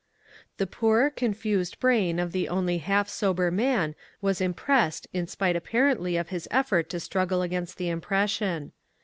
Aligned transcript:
The 0.57 0.65
poor, 0.65 1.11
confused 1.11 1.79
brain 1.79 2.17
of 2.17 2.31
the 2.31 2.49
only 2.49 2.79
half 2.79 3.07
sober 3.07 3.51
man 3.51 3.93
was 4.19 4.41
impressed 4.41 5.05
in 5.13 5.27
spite 5.27 5.55
appar 5.55 5.95
ently 5.95 6.19
of 6.19 6.29
his 6.29 6.47
effort 6.49 6.89
to 6.89 6.99
struggle 6.99 7.43
against 7.43 7.77
the 7.77 7.89
impression. 7.89 8.71